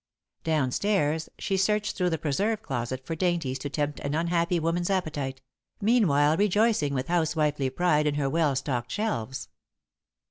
Downstairs, 0.43 1.29
she 1.37 1.57
searched 1.57 1.95
through 1.95 2.09
the 2.09 2.17
preserve 2.17 2.63
closet 2.63 3.05
for 3.05 3.13
dainties 3.15 3.59
to 3.59 3.69
tempt 3.69 3.99
an 3.99 4.15
unhappy 4.15 4.59
woman's 4.59 4.89
appetite, 4.89 5.43
meanwhile 5.79 6.37
rejoicing 6.37 6.95
with 6.95 7.07
housewifely 7.07 7.69
pride 7.69 8.07
in 8.07 8.15
her 8.15 8.27
well 8.27 8.55
stocked 8.55 8.89
shelves. 8.89 9.49